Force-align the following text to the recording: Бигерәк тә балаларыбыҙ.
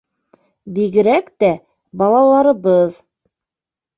Бигерәк 0.77 1.27
тә 1.43 1.51
балаларыбыҙ. 2.03 2.97